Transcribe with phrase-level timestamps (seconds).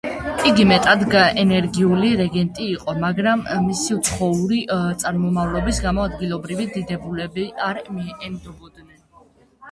[0.49, 1.01] იგი მეტად
[1.41, 4.61] ენერგიული რეგენტი იყო, მაგრამ მისი უცხოური
[5.03, 7.81] წარმომავლობის გამო, ადგილობრივი დიდებულები არ
[8.31, 8.89] ენდობოდნენ.